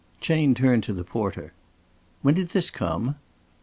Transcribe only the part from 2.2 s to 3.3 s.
"When did this come?"